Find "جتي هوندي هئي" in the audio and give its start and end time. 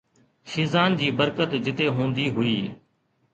1.67-2.57